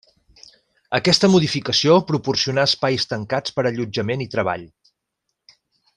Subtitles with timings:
[0.99, 4.69] Aquesta modificació proporcionà espais tancats per allotjament i treball.